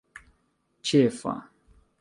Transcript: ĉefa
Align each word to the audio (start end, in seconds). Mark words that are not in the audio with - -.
ĉefa 0.89 1.35